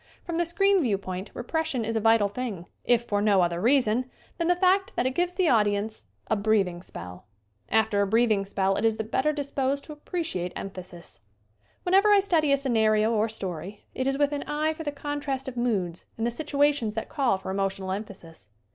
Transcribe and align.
From 0.23 0.37
the 0.37 0.47
screen 0.47 0.81
viewpoint 0.81 1.29
re 1.35 1.43
pression 1.43 1.85
is 1.85 1.95
a 1.95 1.99
vital 1.99 2.27
thing, 2.27 2.65
if 2.83 3.03
for 3.03 3.21
no 3.21 3.41
other 3.43 3.61
reason 3.61 4.09
than 4.39 4.47
the 4.47 4.55
fact 4.55 4.95
that 4.95 5.05
it 5.05 5.13
gives 5.13 5.35
the 5.35 5.47
audience 5.47 6.07
a 6.27 6.33
84 6.33 6.33
SCREEN 6.33 6.33
ACTING 6.33 6.41
breathing 6.59 6.81
spell. 6.81 7.25
After 7.69 8.01
a 8.01 8.07
breathing 8.07 8.43
spell 8.43 8.75
it 8.77 8.83
is 8.83 8.95
the 8.97 9.03
better 9.03 9.31
disposed 9.31 9.83
to 9.83 9.93
appreciate 9.93 10.53
emphasis. 10.55 11.19
Whenever 11.83 12.09
I 12.09 12.19
study 12.19 12.51
a 12.51 12.57
scenario 12.57 13.11
or 13.13 13.29
story 13.29 13.85
it 13.93 14.07
is 14.07 14.17
with 14.17 14.31
an 14.31 14.43
eyev 14.47 14.77
for 14.77 14.83
the 14.83 14.91
contrast 14.91 15.47
of 15.47 15.55
moods 15.55 16.07
and 16.17 16.25
the 16.25 16.31
situations 16.31 16.95
that 16.95 17.07
call 17.07 17.37
for 17.37 17.51
emotional 17.51 17.91
emphasis. 17.91 18.49